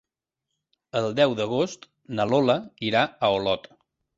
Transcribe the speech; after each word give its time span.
El 1.01 1.09
deu 1.19 1.35
d'agost 1.41 1.87
na 2.21 2.27
Lola 2.33 2.59
irà 2.91 3.05
a 3.05 3.31
Olot. 3.39 3.71